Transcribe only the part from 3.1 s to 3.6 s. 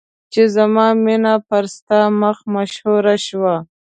شوه.